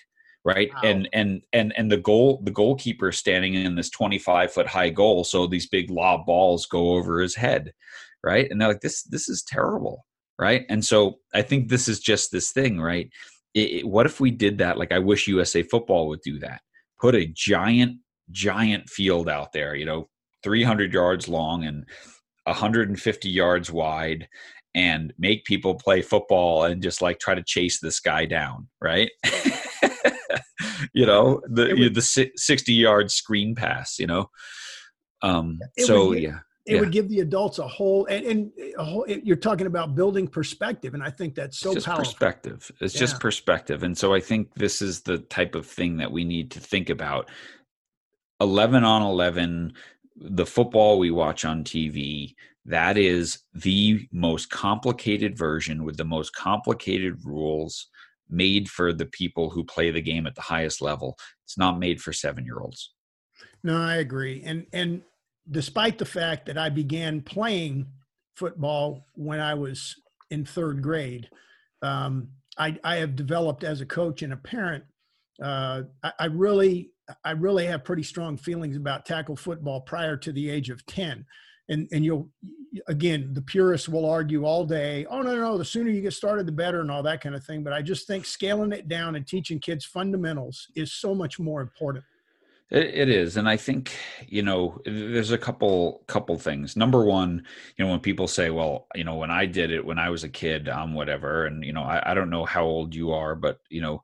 [0.46, 0.70] right?
[0.74, 0.80] Wow.
[0.84, 4.90] and and and and the goal the goalkeeper is standing in this 25 foot high
[4.90, 7.72] goal so these big lob balls go over his head
[8.24, 8.50] right?
[8.50, 10.06] And they're like this this is terrible
[10.38, 10.64] right?
[10.70, 13.10] And so i think this is just this thing right?
[13.52, 14.78] It, it, what if we did that?
[14.78, 16.62] Like i wish usa football would do that.
[16.98, 17.98] Put a giant
[18.30, 20.08] giant field out there you know
[20.42, 21.84] 300 yards long and
[22.44, 24.28] 150 yards wide
[24.76, 29.10] and make people play football and just like try to chase this guy down, right?
[30.92, 34.30] you know, the would, the 60 yard screen pass, you know.
[35.22, 36.38] Um so give, yeah.
[36.66, 36.80] It yeah.
[36.80, 40.28] would give the adults a whole and, and a whole, it, you're talking about building
[40.28, 42.04] perspective and I think that's so it's just powerful.
[42.04, 42.70] perspective.
[42.80, 43.00] It's yeah.
[43.00, 43.82] just perspective.
[43.82, 46.90] And so I think this is the type of thing that we need to think
[46.90, 47.30] about.
[48.42, 49.72] 11 on 11
[50.16, 56.34] the football we watch on TV, that is the most complicated version with the most
[56.34, 57.88] complicated rules
[58.28, 61.16] made for the people who play the game at the highest level.
[61.44, 62.92] It's not made for seven year olds.
[63.62, 64.42] No, I agree.
[64.44, 65.02] And and
[65.50, 67.86] despite the fact that I began playing
[68.34, 69.94] football when I was
[70.30, 71.28] in third grade,
[71.82, 74.84] um, I, I have developed as a coach and a parent.
[75.40, 76.90] Uh, I, I really
[77.24, 81.24] I really have pretty strong feelings about tackle football prior to the age of 10.
[81.68, 82.28] And, and you'll,
[82.86, 86.46] again, the purists will argue all day, oh, no, no, the sooner you get started,
[86.46, 87.64] the better, and all that kind of thing.
[87.64, 91.60] But I just think scaling it down and teaching kids fundamentals is so much more
[91.60, 92.04] important.
[92.68, 93.92] It, is, and I think
[94.26, 96.74] you know there's a couple couple things.
[96.74, 97.44] Number one,
[97.76, 100.24] you know, when people say, "Well, you know, when I did it when I was
[100.24, 103.36] a kid, I'm whatever," and you know, I, I don't know how old you are,
[103.36, 104.02] but you know,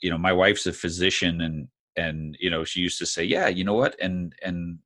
[0.00, 3.48] you know, my wife's a physician, and and you know she used to say yeah
[3.48, 3.96] you know what?
[4.00, 4.78] And and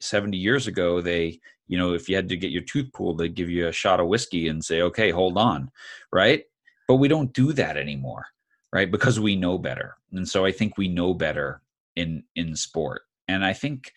[0.00, 3.34] 70 years ago they you know if you had to get your tooth pulled they'd
[3.34, 5.70] give you a shot of whiskey and say okay hold on
[6.12, 6.44] right?
[6.88, 8.26] But we don't do that anymore
[8.72, 8.90] right?
[8.90, 9.96] Because we know better.
[10.12, 11.62] And so i think we know better
[11.96, 13.02] in in sport.
[13.28, 13.92] And i think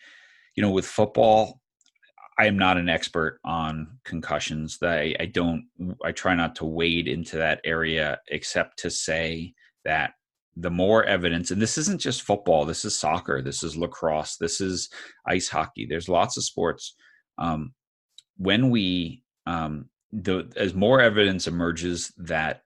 [0.54, 1.60] you know with football
[2.38, 4.78] i am not an expert on concussions.
[4.78, 5.66] That I, I don't
[6.04, 10.14] i try not to wade into that area except to say that
[10.56, 14.60] the more evidence, and this isn't just football, this is soccer, this is lacrosse, this
[14.60, 14.88] is
[15.26, 15.86] ice hockey.
[15.86, 16.94] There's lots of sports.
[17.38, 17.74] Um,
[18.38, 22.62] when we, um, the, as more evidence emerges that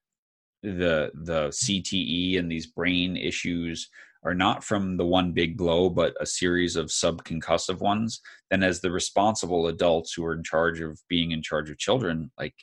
[0.63, 3.89] the the CTE and these brain issues
[4.23, 8.81] are not from the one big blow, but a series of subconcussive ones, then as
[8.81, 12.55] the responsible adults who are in charge of being in charge of children, like,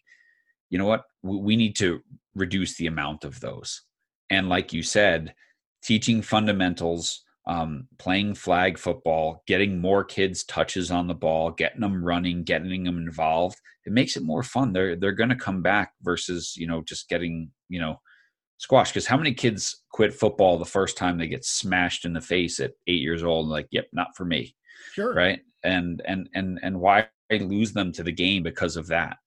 [0.70, 2.00] you know what, we need to
[2.36, 3.82] reduce the amount of those
[4.30, 5.34] and like you said
[5.84, 12.04] teaching fundamentals um, playing flag football getting more kids touches on the ball getting them
[12.04, 14.74] running getting them involved it makes it more fun.
[14.74, 18.02] They're they're going to come back versus you know just getting you know
[18.58, 22.20] squash because how many kids quit football the first time they get smashed in the
[22.20, 24.54] face at eight years old like yep not for me.
[24.92, 25.14] Sure.
[25.14, 25.40] Right?
[25.64, 29.18] And and and and why lose them to the game because of that?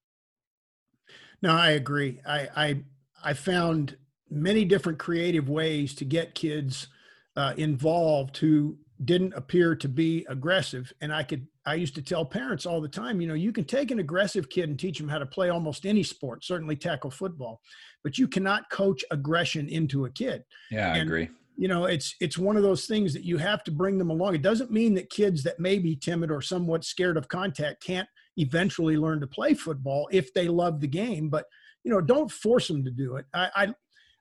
[1.40, 2.20] No i agree.
[2.26, 2.82] I i
[3.24, 3.96] i found
[4.30, 6.88] many different creative ways to get kids
[7.36, 12.24] uh, involved who didn't appear to be aggressive and i could i used to tell
[12.24, 15.08] parents all the time you know you can take an aggressive kid and teach them
[15.08, 17.60] how to play almost any sport certainly tackle football
[18.04, 22.36] but you cannot coach aggression into a kid yeah i agree you know it's it's
[22.36, 25.08] one of those things that you have to bring them along it doesn't mean that
[25.08, 28.08] kids that may be timid or somewhat scared of contact can't
[28.40, 31.28] eventually learn to play football if they love the game.
[31.28, 31.46] But
[31.84, 33.26] you know, don't force them to do it.
[33.34, 33.74] I I,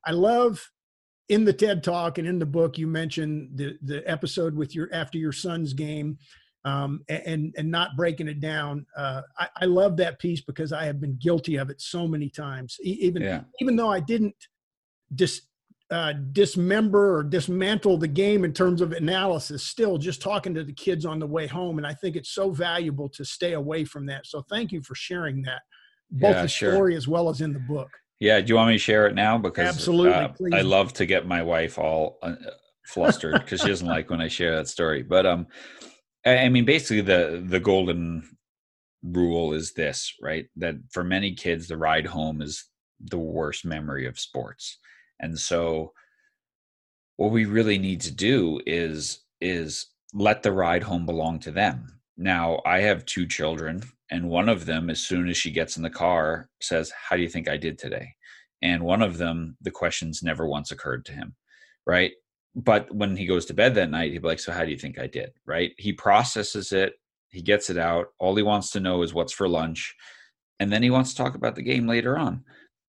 [0.05, 0.71] I love
[1.29, 4.89] in the TED talk and in the book you mentioned the the episode with your
[4.91, 6.17] after your son's game
[6.65, 8.85] um, and and not breaking it down.
[8.97, 12.29] Uh, I, I, love that piece because I have been guilty of it so many
[12.29, 12.77] times.
[12.83, 13.41] Even yeah.
[13.61, 14.35] even though I didn't
[15.15, 15.43] dis,
[15.89, 20.73] uh, dismember or dismantle the game in terms of analysis, still just talking to the
[20.73, 24.05] kids on the way home, and I think it's so valuable to stay away from
[24.07, 24.25] that.
[24.25, 25.61] So thank you for sharing that,
[26.11, 26.73] both yeah, the sure.
[26.73, 27.89] story as well as in the book.
[28.19, 29.37] Yeah, do you want me to share it now?
[29.37, 32.35] Because absolutely, uh, I love to get my wife all uh,
[32.85, 35.03] flustered because she doesn't like when I share that story.
[35.03, 35.47] But um,
[36.25, 38.37] I mean, basically, the the golden
[39.03, 40.47] rule is this, right?
[40.57, 42.65] That for many kids, the ride home is
[42.99, 44.77] the worst memory of sports,
[45.19, 45.93] and so
[47.15, 51.99] what we really need to do is is let the ride home belong to them.
[52.17, 55.83] Now, I have two children, and one of them, as soon as she gets in
[55.83, 58.15] the car, says, "How do you think I did today?"
[58.61, 61.35] And one of them, the questions never once occurred to him,
[61.85, 62.11] right?
[62.55, 64.77] but when he goes to bed that night, he'd be like, So, how do you
[64.77, 65.31] think I did?
[65.45, 65.71] Right?
[65.77, 66.93] He processes it,
[67.29, 68.07] he gets it out.
[68.19, 69.95] All he wants to know is what's for lunch.
[70.59, 72.43] And then he wants to talk about the game later on.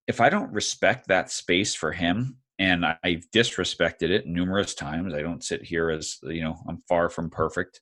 [0.06, 5.22] If I don't respect that space for him, and I've disrespected it numerous times, I
[5.22, 7.80] don't sit here as, you know, I'm far from perfect.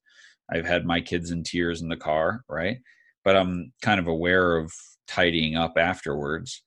[0.53, 2.79] I've had my kids in tears in the car, right?
[3.25, 4.73] But I'm kind of aware of
[5.07, 6.63] tidying up afterwards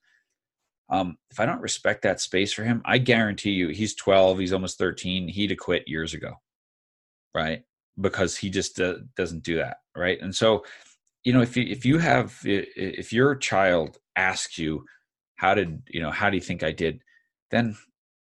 [0.92, 4.52] um, if I don't respect that space for him, I guarantee you, he's 12, he's
[4.52, 6.34] almost 13, he'd have quit years ago,
[7.34, 7.62] right?
[7.98, 10.20] Because he just uh, doesn't do that, right?
[10.20, 10.64] And so,
[11.24, 14.84] you know, if you if you have if your child asks you,
[15.36, 17.00] how did you know how do you think I did,
[17.50, 17.76] then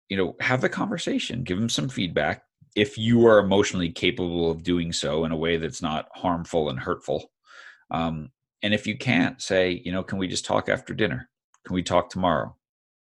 [0.08, 2.42] you know have the conversation, give him some feedback.
[2.74, 6.80] If you are emotionally capable of doing so in a way that's not harmful and
[6.80, 7.30] hurtful,
[7.90, 8.30] um,
[8.62, 11.28] and if you can't, say, you know, can we just talk after dinner?
[11.66, 12.54] Can we talk tomorrow?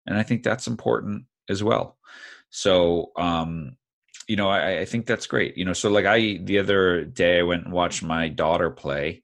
[0.07, 1.97] And I think that's important as well.
[2.49, 3.77] So, um,
[4.27, 5.57] you know, I, I think that's great.
[5.57, 9.21] You know, so like I, the other day I went and watched my daughter play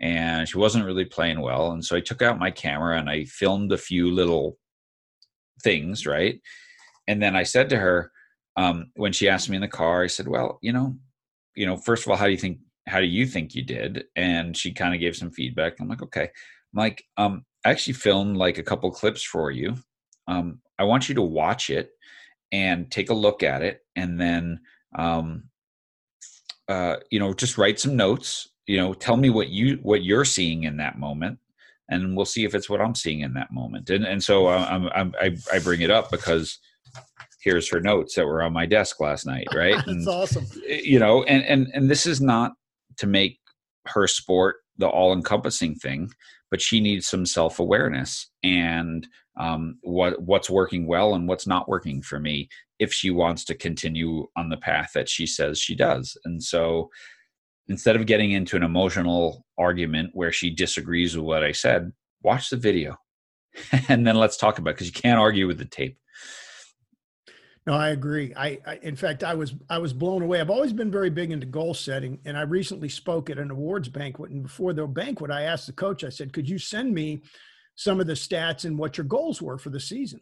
[0.00, 1.72] and she wasn't really playing well.
[1.72, 4.58] And so I took out my camera and I filmed a few little
[5.62, 6.40] things, right?
[7.08, 8.12] And then I said to her,
[8.56, 10.96] um, when she asked me in the car, I said, well, you know,
[11.54, 14.04] you know, first of all, how do you think, how do you think you did?
[14.14, 15.74] And she kind of gave some feedback.
[15.80, 16.22] I'm like, okay.
[16.24, 19.76] I'm like, um, I actually filmed like a couple clips for you.
[20.28, 21.90] Um, I want you to watch it
[22.52, 24.60] and take a look at it, and then
[24.96, 25.44] um,
[26.68, 28.48] uh, you know just write some notes.
[28.66, 31.38] You know, tell me what you what you're seeing in that moment,
[31.88, 33.90] and we'll see if it's what I'm seeing in that moment.
[33.90, 36.58] And and so uh, I'm, I'm, I I bring it up because
[37.42, 39.74] here's her notes that were on my desk last night, right?
[39.76, 40.46] That's and, awesome.
[40.66, 42.52] You know, and and and this is not
[42.98, 43.38] to make
[43.86, 46.10] her sport the all encompassing thing
[46.50, 49.06] but she needs some self awareness and
[49.38, 53.54] um, what what's working well and what's not working for me if she wants to
[53.54, 56.16] continue on the path that she says she does.
[56.24, 56.90] And so
[57.68, 62.50] instead of getting into an emotional argument where she disagrees with what I said, watch
[62.50, 62.96] the video
[63.88, 65.98] and then let's talk about it because you can't argue with the tape.
[67.66, 68.32] No, I agree.
[68.36, 70.40] I, I, in fact, I was I was blown away.
[70.40, 73.88] I've always been very big into goal setting, and I recently spoke at an awards
[73.88, 74.30] banquet.
[74.30, 76.04] And before the banquet, I asked the coach.
[76.04, 77.22] I said, "Could you send me
[77.74, 80.20] some of the stats and what your goals were for the season?"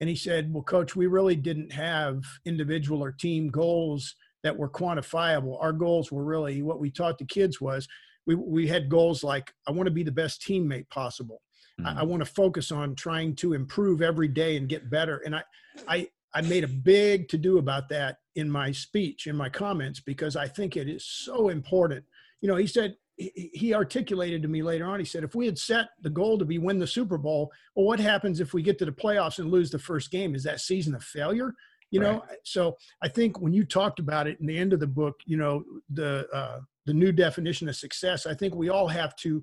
[0.00, 4.70] And he said, "Well, coach, we really didn't have individual or team goals that were
[4.70, 5.62] quantifiable.
[5.62, 7.86] Our goals were really what we taught the kids was
[8.26, 11.42] we we had goals like I want to be the best teammate possible.
[11.78, 11.98] Mm-hmm.
[11.98, 15.18] I, I want to focus on trying to improve every day and get better.
[15.18, 15.42] And I
[15.86, 20.00] I I made a big to do about that in my speech, in my comments,
[20.00, 22.04] because I think it is so important.
[22.40, 25.58] You know, he said, he articulated to me later on, he said, if we had
[25.58, 28.78] set the goal to be win the Super Bowl, well, what happens if we get
[28.78, 30.36] to the playoffs and lose the first game?
[30.36, 31.54] Is that season a failure?
[31.90, 32.38] You know, right.
[32.44, 35.38] so I think when you talked about it in the end of the book, you
[35.38, 39.42] know, the, uh, the new definition of success, I think we all have to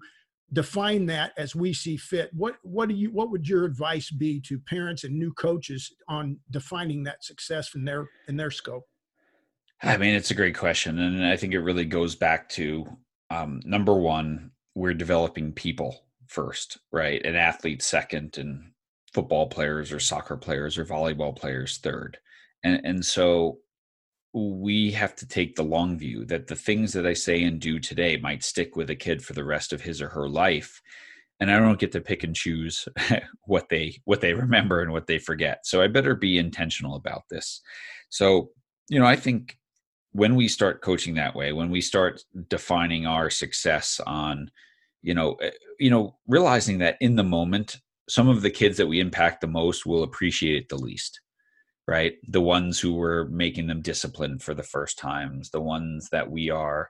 [0.54, 2.30] define that as we see fit.
[2.34, 6.38] What what do you what would your advice be to parents and new coaches on
[6.52, 8.84] defining that success in their in their scope?
[9.82, 12.86] I mean it's a great question and i think it really goes back to
[13.30, 17.22] um, number one we're developing people first right?
[17.24, 18.72] And athletes second and
[19.14, 22.18] football players or soccer players or volleyball players third.
[22.64, 23.60] And and so
[24.36, 27.80] we have to take the long view that the things that I say and do
[27.80, 30.82] today might stick with a kid for the rest of his or her life.
[31.40, 32.88] And I don't get to pick and choose
[33.46, 35.66] what they what they remember and what they forget.
[35.66, 37.62] So I better be intentional about this.
[38.10, 38.50] So,
[38.90, 39.58] you know, I think
[40.12, 44.50] when we start coaching that way, when we start defining our success on,
[45.06, 47.78] you know eh, you know realizing that in the moment
[48.10, 51.22] some of the kids that we impact the most will appreciate it the least
[51.88, 52.14] right?
[52.28, 56.50] The ones who were making them disciplined for the first times the ones that we
[56.50, 56.90] are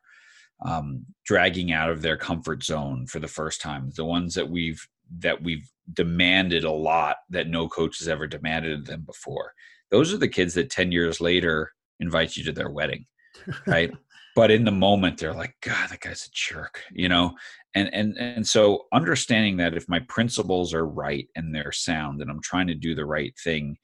[0.64, 4.88] um, dragging out of their comfort zone for the first time the ones that we've
[5.20, 9.54] that we've demanded a lot that no coach has ever demanded of them before.
[9.92, 13.06] Those are the kids that 10 years later invite you to their wedding
[13.68, 13.92] right?
[14.36, 17.36] But in the moment they're like god that guy's a jerk you know?
[17.76, 22.32] And and and so understanding that if my principles are right and they're sound and
[22.32, 23.78] i'm trying to do the right thing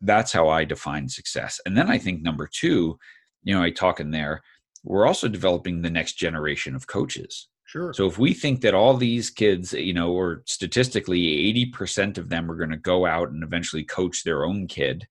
[0.00, 1.60] that's how i define success.
[1.66, 2.98] And then i think number two
[3.42, 4.42] you know i talk in there
[4.82, 7.48] we're also developing the next generation of coaches.
[7.64, 7.94] Sure.
[7.94, 12.50] So if we think that all these kids you know or statistically 80% of them
[12.50, 15.06] are going to go out and eventually coach their own kid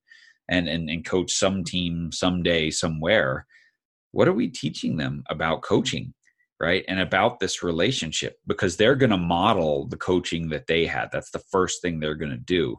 [0.49, 3.45] and, and and coach some team someday somewhere
[4.11, 6.13] what are we teaching them about coaching
[6.63, 6.85] right?
[6.87, 11.09] And about this relationship because they're going to model the coaching that they had.
[11.11, 12.77] That's the first thing they're going to do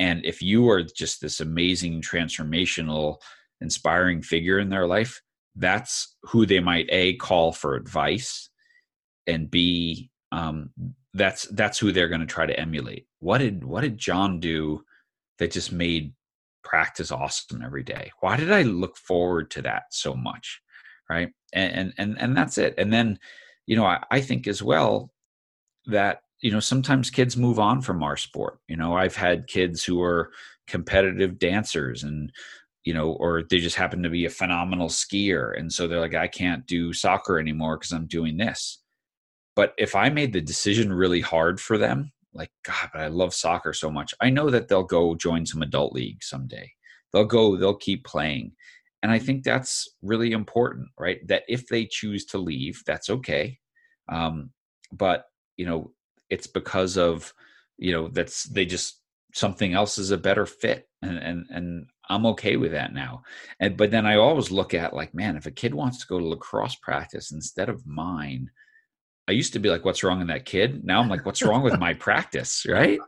[0.00, 3.16] and if you are just this amazing transformational
[3.60, 5.20] inspiring figure in their life
[5.56, 8.50] that's who they might a call for advice
[9.26, 10.70] and b um,
[11.14, 13.06] that's that's who they're going to try to emulate.
[13.20, 14.84] What did what did john do
[15.38, 16.12] that just made
[16.62, 18.10] practice awesome every day?
[18.20, 20.60] Why did i look forward to that so much
[21.08, 21.30] right?
[21.52, 22.74] And and and that's it.
[22.78, 23.18] And then
[23.66, 25.10] you know I, I think as well
[25.86, 28.58] that you know sometimes kids move on from our sport.
[28.68, 30.30] You know i've had kids who are
[30.66, 32.30] competitive dancers and
[32.84, 35.58] you know or they just happen to be a phenomenal skier.
[35.58, 38.78] And so they're like i can't do soccer anymore because i'm doing this.
[39.56, 43.32] But if i made the decision really hard for them like god but i love
[43.34, 46.70] soccer so much i know that they'll go join some adult league someday.
[47.12, 48.52] They'll go they'll keep playing.
[49.02, 51.26] And i think that's really important right?
[51.26, 53.58] That if they choose to leave that's okay.
[54.08, 54.50] Um,
[54.92, 55.24] but
[55.56, 55.92] you know
[56.30, 57.32] it's because of
[57.78, 59.00] you know that's they just
[59.34, 63.22] something else is a better fit and and and i'm okay with that now.
[63.60, 66.18] And but then i always look at like man if a kid wants to go
[66.18, 68.50] to lacrosse practice instead of mine
[69.28, 70.84] i used to be like what's wrong with that kid?
[70.84, 72.64] Now i'm like what's wrong with my practice?
[72.68, 72.98] Right?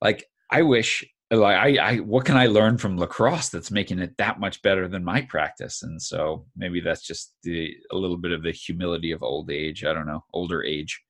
[0.00, 4.16] Like i wish like I, I what can i learn from lacrosse that's making it
[4.18, 5.82] that much better than my practice?
[5.82, 9.84] And so maybe that's just the a little bit of the humility of old age
[9.84, 11.00] i don't know older age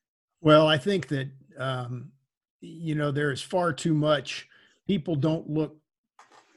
[0.44, 1.28] well i think that
[1.58, 2.10] um
[2.60, 4.46] you know there is far too much
[4.86, 5.76] people don't look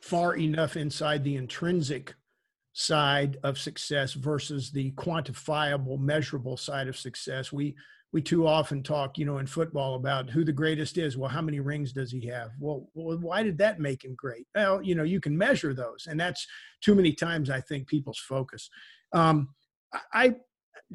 [0.02, 2.14] far enough inside the intrinsic
[2.74, 7.76] side of success versus the quantifiable measurable side of success we
[8.14, 11.18] we too often talk, you know, in football about who the greatest is.
[11.18, 12.52] Well, how many rings does he have?
[12.60, 14.48] Well, well, why did that make him great?
[14.56, 16.48] Well, you know, you can measure those, and that's
[16.82, 18.70] too many times I think people's focus.
[19.12, 19.50] Um,
[20.14, 20.36] I,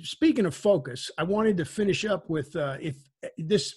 [0.01, 2.97] speaking of focus, I wanted to finish up with uh, if
[3.39, 3.75] this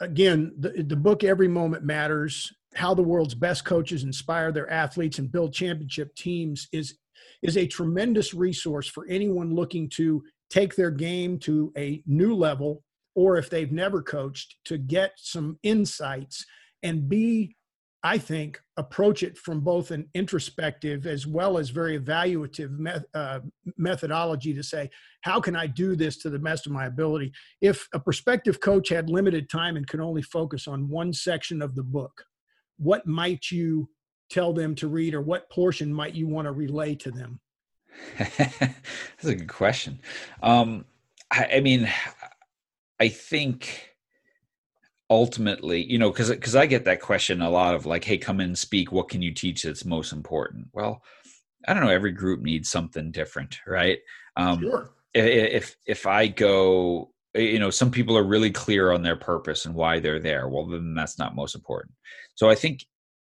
[0.00, 2.52] again the, the book Every Moment Matters.
[2.74, 6.98] How the world's best coaches inspire their athletes and build championship teams is
[7.42, 12.82] is a tremendous resource for anyone looking to take their game to a new level,
[13.14, 16.44] or if they've never coached, to get some insights
[16.82, 17.56] and be,
[18.04, 23.40] I think, approach it from both an introspective as well as very evaluative uh,
[23.76, 24.88] methodology to say,
[25.22, 27.32] how can I do this to the best of my ability?
[27.60, 31.74] If a prospective coach had limited time and could only focus on one section of
[31.74, 32.24] the book,
[32.78, 33.88] what might you
[34.30, 37.40] tell them to read or what portion might you want to relay to them?
[38.18, 39.98] That's a good question.
[40.40, 40.84] Um,
[41.32, 41.90] I, I mean,
[43.00, 43.96] I think
[45.10, 48.40] ultimately, you know, because because I get that question a lot of like, "Hey, come
[48.40, 48.92] in, speak.
[48.92, 51.02] What can you teach that's most important?" Well,
[51.66, 51.90] I don't know.
[51.90, 53.98] Every group needs something different, right?
[54.36, 54.90] Um, sure.
[55.14, 59.74] If if I go, you know, some people are really clear on their purpose and
[59.74, 60.48] why they're there.
[60.48, 61.94] Well, then that's not most important.
[62.34, 62.84] So I think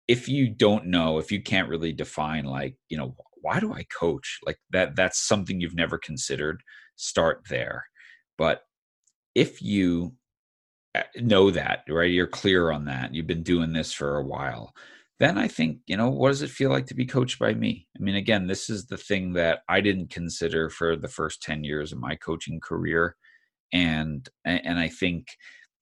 [0.07, 3.83] if you don't know, if you can't really define, like, you know, why do I
[3.83, 4.39] coach?
[4.45, 6.61] Like that that's something you've never considered.
[6.95, 7.85] Start there.
[8.37, 8.63] But
[9.35, 10.16] if you
[11.15, 12.11] know that, right?
[12.11, 13.13] You're clear on that.
[13.13, 14.73] You've been doing this for a while.
[15.19, 17.87] Then I think, you know, what does it feel like to be coached by me?
[17.97, 21.63] I mean, again, this is the thing that I didn't consider for the first 10
[21.63, 23.15] years of my coaching career.
[23.73, 25.27] And and I think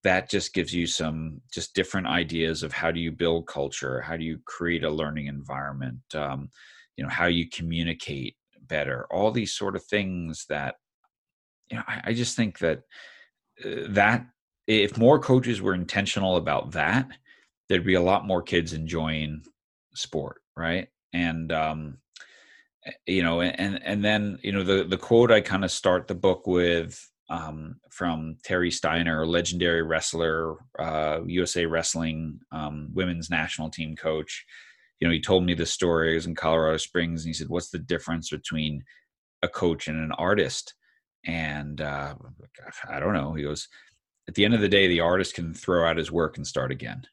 [0.06, 4.16] that just gives you some just different ideas of how do you build culture how
[4.16, 6.50] do you create a learning environment um,
[6.96, 10.76] you know how you communicate better all these sort of things that
[11.70, 12.80] you know i, I just think that
[13.66, 14.28] uh, that
[14.68, 17.08] if more coaches were intentional about that
[17.70, 19.44] there'd be a lot more kids enjoying
[19.94, 21.98] sport right and um
[22.86, 26.08] eh, you know and and then you know the the quote i kind of start
[26.08, 33.70] the book with um, from Terry Steiner, legendary wrestler, uh, USA Wrestling um, women's national
[33.70, 34.46] team coach.
[35.00, 36.10] You know, he told me the story.
[36.10, 38.84] He was in Colorado Springs, and he said, "What's the difference between
[39.42, 40.76] a coach and an artist?"
[41.26, 42.16] And uh,
[42.90, 43.34] I don't know.
[43.34, 43.68] He goes,
[44.28, 46.72] "At the end of the day, the artist can throw out his work and start
[46.72, 47.04] again,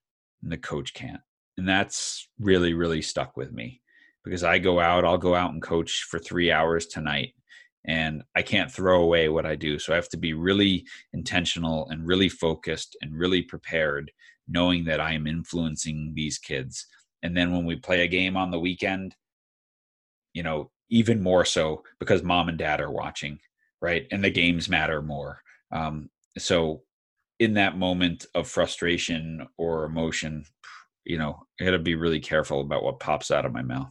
[0.43, 1.21] and the coach can't."
[1.59, 3.83] And that's really, really stuck with me
[4.25, 7.35] because I go out, I'll go out and coach for three hours tonight
[7.85, 9.79] and I can't throw away what I do.
[9.79, 14.13] So I have to be really intentional and really focused and really prepared,
[14.49, 16.87] knowing that I am influencing these kids.
[17.23, 19.17] And then when we play a game on the weekend,
[20.33, 23.39] you know, even more so because mom and dad are watching,
[23.81, 24.07] right?
[24.13, 25.43] And the games matter more.
[25.73, 26.83] Um, so
[27.43, 30.45] in that moment of frustration or emotion,
[31.05, 33.89] you know, I got to be really careful about what pops out of my mouth.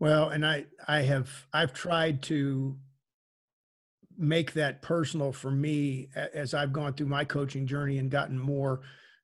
[0.00, 2.78] Well, and I I have I've tried to
[4.16, 8.80] make that personal for me as I've gone through my coaching journey and gotten more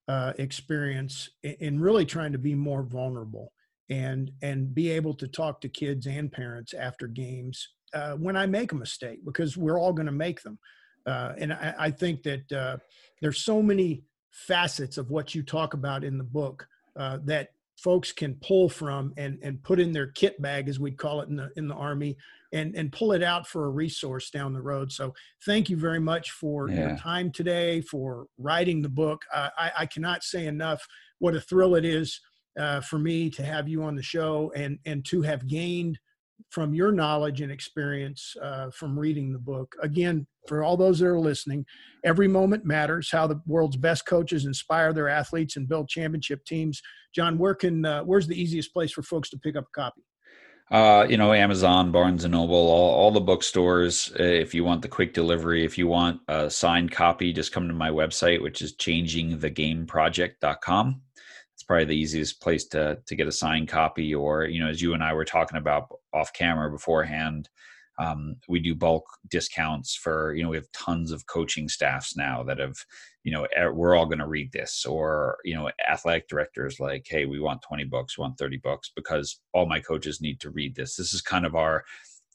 [0.07, 3.53] uh, experience in really trying to be more vulnerable
[3.89, 8.45] and and be able to talk to kids and parents after games uh, when I
[8.45, 10.59] make a mistake because we're all going to make them.
[11.07, 12.77] Uh, and I, I, think that uh,
[13.21, 18.13] there's so many facets of what you talk about in the book uh, that folks
[18.13, 21.37] can pull from and and put in their kit bag as we'd call it in
[21.37, 22.15] the in the army
[22.53, 25.15] and and pull it out for a resource down the road so
[25.47, 26.89] thank you very much for yeah.
[26.89, 30.87] your time today for writing the book uh, I, I cannot say enough
[31.21, 32.21] what a thrill it is
[32.59, 35.99] uh, for me to have you on the show and and to have gained
[36.51, 39.75] from your knowledge and experience uh, from reading the book.
[39.83, 41.65] Again, for all those that are listening,
[42.05, 43.11] every moment matters.
[43.11, 46.81] How the world's best coaches inspire their athletes and build championship teams.
[47.15, 50.03] John, where can uh, where's the easiest place for folks to pick up a copy?
[50.71, 54.13] Uh, you know, Amazon, Barnes and Noble, all, all the bookstores.
[54.19, 57.67] Uh, if you want the quick delivery, if you want a signed copy, just come
[57.67, 61.03] to my website, which is changingthegameproject.com
[61.71, 64.93] probably the easiest place to to get a signed copy or you know as you
[64.93, 67.49] and i were talking about off camera beforehand
[68.01, 72.43] um, we do bulk discounts for you know we have tons of coaching staffs now
[72.43, 72.75] that have
[73.23, 77.25] you know we're all going to read this or you know athletic directors like hey
[77.25, 80.75] we want 20 books we want 30 books because all my coaches need to read
[80.75, 80.97] this.
[80.97, 81.85] This is kind of our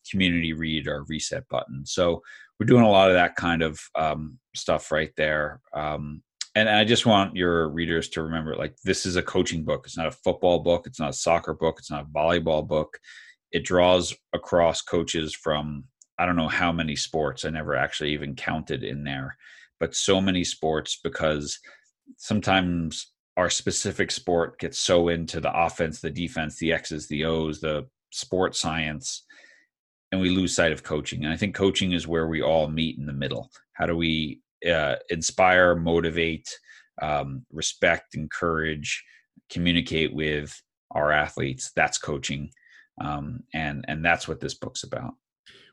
[0.10, 1.86] community read or reset button.
[1.86, 2.22] So
[2.60, 5.60] we're doing a lot of that kind of um, stuff right there.
[5.74, 6.22] Um,
[6.56, 9.84] and I just want your readers to remember like this is a coaching book.
[9.86, 10.88] It's not a football book.
[10.88, 11.76] It's not a soccer book.
[11.80, 12.98] It's not a volleyball book.
[13.52, 15.84] It draws across coaches from
[16.18, 17.44] I don't know how many sports.
[17.44, 19.36] I never actually even counted in there,
[19.82, 21.60] but so many sports because
[22.18, 27.60] sometimes our specific sport gets so into the offense, the defense, the X's, the O's,
[27.60, 29.26] the sport science,
[30.14, 31.26] and we lose sight of coaching.
[31.26, 33.52] And I think coaching is where we all meet in the middle.
[33.74, 36.50] How do we uh, inspire, motivate,
[37.02, 39.04] um, respect, encourage,
[39.50, 40.60] communicate with
[40.92, 41.72] our athletes.
[41.76, 42.50] That's coaching,
[43.02, 45.14] um, and and that's what this book's about.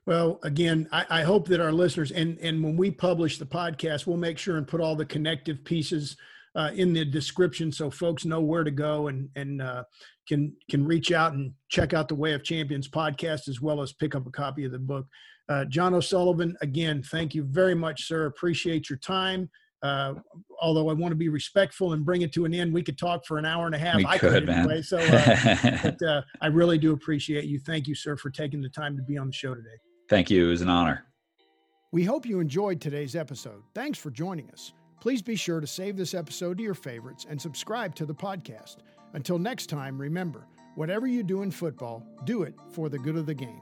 [0.04, 4.06] Well, again, I, I, hope that our listeners and and when we publish the podcast,
[4.06, 6.16] we'll make sure and put all the connective pieces
[6.56, 9.84] uh, in the description so folks know where to go and and uh,
[10.26, 13.92] can can reach out and check out the Way of Champions podcast as well as
[13.92, 15.06] pick up a copy of the book.
[15.52, 18.24] Uh, John O'Sullivan, again, thank you very much, sir.
[18.24, 19.50] Appreciate your time.
[19.82, 20.14] Uh,
[20.62, 23.26] although I want to be respectful and bring it to an end, we could talk
[23.26, 23.96] for an hour and a half.
[23.96, 24.60] We I could, man.
[24.60, 27.58] Anyway, so, uh, but, uh, I really do appreciate you.
[27.58, 29.76] Thank you, sir, for taking the time to be on the show today.
[30.08, 30.46] Thank you.
[30.46, 31.04] It was an honor.
[31.90, 33.62] We hope you enjoyed today's episode.
[33.74, 34.72] Thanks for joining us.
[35.02, 38.76] Please be sure to save this episode to your favorites and subscribe to the podcast.
[39.12, 40.46] Until next time, remember
[40.76, 43.60] whatever you do in football, do it for the good of the game.